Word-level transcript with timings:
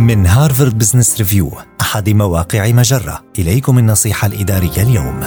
من 0.00 0.26
هارفارد 0.26 0.78
بزنس 0.78 1.18
ريفيو 1.18 1.50
أحد 1.80 2.10
مواقع 2.10 2.72
مجرة 2.72 3.24
إليكم 3.38 3.78
النصيحة 3.78 4.26
الإدارية 4.26 4.82
اليوم 4.82 5.20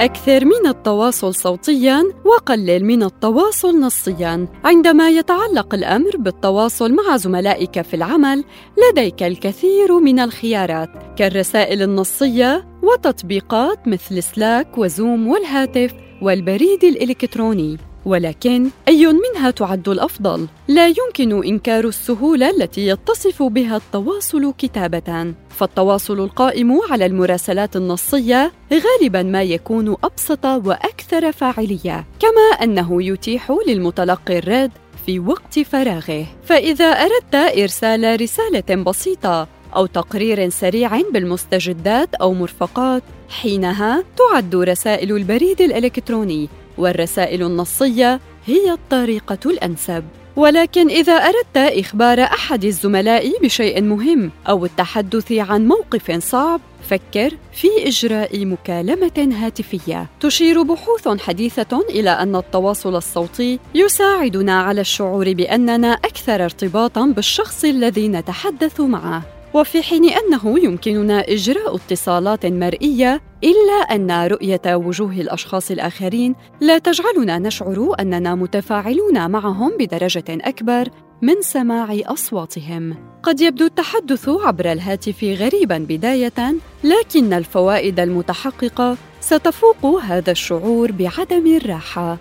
أكثر 0.00 0.44
من 0.44 0.66
التواصل 0.66 1.34
صوتياً 1.34 2.02
وقلل 2.24 2.84
من 2.84 3.02
التواصل 3.02 3.80
نصياً. 3.80 4.48
عندما 4.64 5.08
يتعلق 5.08 5.74
الأمر 5.74 6.16
بالتواصل 6.16 6.92
مع 6.92 7.16
زملائك 7.16 7.82
في 7.82 7.94
العمل، 7.94 8.44
لديك 8.90 9.22
الكثير 9.22 10.00
من 10.00 10.20
الخيارات 10.20 10.90
كالرسائل 11.16 11.82
النصية 11.82 12.66
وتطبيقات 12.82 13.88
مثل 13.88 14.22
سلاك 14.22 14.78
وزوم 14.78 15.28
والهاتف 15.28 15.92
والبريد 16.22 16.84
الإلكتروني. 16.84 17.91
ولكن 18.06 18.70
أي 18.88 19.06
منها 19.06 19.50
تعد 19.50 19.88
الأفضل؟ 19.88 20.46
لا 20.68 20.86
يمكن 20.86 21.44
إنكار 21.44 21.84
السهولة 21.84 22.50
التي 22.50 22.86
يتصف 22.86 23.42
بها 23.42 23.76
التواصل 23.76 24.54
كتابة، 24.58 25.34
فالتواصل 25.50 26.20
القائم 26.20 26.80
على 26.90 27.06
المراسلات 27.06 27.76
النصية 27.76 28.52
غالبا 28.72 29.22
ما 29.22 29.42
يكون 29.42 29.96
أبسط 30.04 30.44
وأكثر 30.44 31.32
فاعلية، 31.32 32.06
كما 32.20 32.64
أنه 32.64 33.02
يتيح 33.02 33.52
للمتلقي 33.66 34.38
الرد 34.38 34.70
في 35.06 35.18
وقت 35.18 35.58
فراغه، 35.58 36.26
فإذا 36.44 36.84
أردت 36.84 37.34
إرسال 37.34 38.20
رسالة 38.20 38.82
بسيطة 38.82 39.48
أو 39.76 39.86
تقرير 39.86 40.48
سريع 40.48 41.00
بالمستجدات 41.12 42.14
أو 42.14 42.34
مرفقات، 42.34 43.02
حينها 43.28 44.04
تعد 44.16 44.56
رسائل 44.56 45.12
البريد 45.16 45.60
الإلكتروني 45.60 46.48
والرسائل 46.82 47.42
النصية 47.42 48.20
هي 48.46 48.72
الطريقة 48.72 49.38
الأنسب. 49.46 50.04
ولكن 50.36 50.90
إذا 50.90 51.12
أردت 51.12 51.56
إخبار 51.56 52.22
أحد 52.22 52.64
الزملاء 52.64 53.42
بشيء 53.42 53.82
مهم 53.82 54.30
أو 54.48 54.64
التحدث 54.64 55.32
عن 55.32 55.68
موقف 55.68 56.10
صعب 56.24 56.60
فكر 56.90 57.32
في 57.52 57.68
إجراء 57.86 58.44
مكالمة 58.44 59.36
هاتفية. 59.40 60.06
تشير 60.20 60.62
بحوث 60.62 61.08
حديثة 61.08 61.80
إلى 61.90 62.10
أن 62.10 62.36
التواصل 62.36 62.96
الصوتي 62.96 63.58
يساعدنا 63.74 64.62
على 64.62 64.80
الشعور 64.80 65.32
بأننا 65.32 65.92
أكثر 65.92 66.44
ارتباطا 66.44 67.06
بالشخص 67.06 67.64
الذي 67.64 68.08
نتحدث 68.08 68.80
معه. 68.80 69.22
وفي 69.54 69.82
حين 69.82 70.04
أنه 70.04 70.58
يمكننا 70.58 71.20
إجراء 71.28 71.76
اتصالات 71.76 72.46
مرئية 72.46 73.20
إلا 73.44 73.72
أن 73.94 74.26
رؤية 74.26 74.60
وجوه 74.66 75.12
الأشخاص 75.12 75.70
الآخرين 75.70 76.34
لا 76.60 76.78
تجعلنا 76.78 77.38
نشعر 77.38 77.94
أننا 78.00 78.34
متفاعلون 78.34 79.30
معهم 79.30 79.76
بدرجة 79.78 80.24
أكبر 80.28 80.88
من 81.22 81.42
سماع 81.42 81.96
أصواتهم. 82.06 82.96
قد 83.22 83.40
يبدو 83.40 83.64
التحدث 83.64 84.28
عبر 84.28 84.72
الهاتف 84.72 85.24
غريبا 85.24 85.78
بداية 85.78 86.54
لكن 86.84 87.32
الفوائد 87.32 88.00
المتحققة 88.00 88.96
ستفوق 89.20 89.86
هذا 89.86 90.30
الشعور 90.30 90.92
بعدم 90.92 91.56
الراحة. 91.56 92.18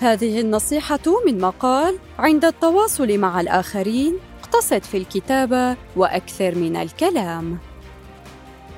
هذه 0.00 0.40
النصيحة 0.40 1.00
من 1.26 1.40
مقال 1.40 1.98
عند 2.18 2.44
التواصل 2.44 3.18
مع 3.18 3.40
الآخرين. 3.40 4.14
اقتصد 4.54 4.82
في 4.82 4.96
الكتابة 4.96 5.76
وأكثر 5.96 6.54
من 6.54 6.76
الكلام. 6.76 7.58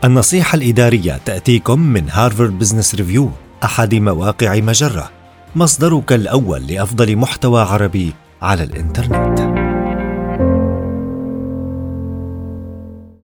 النصيحة 0.04 0.56
الإدارية 0.56 1.20
تأتيكم 1.24 1.80
من 1.80 2.10
هارفارد 2.10 2.58
بزنس 2.58 2.94
ريفيو 2.94 3.30
أحد 3.64 3.94
مواقع 3.94 4.60
مجرة، 4.60 5.10
مصدرك 5.56 6.12
الأول 6.12 6.66
لأفضل 6.66 7.16
محتوى 7.16 7.62
عربي 7.62 8.12
على 8.42 8.62
الإنترنت. 8.62 9.65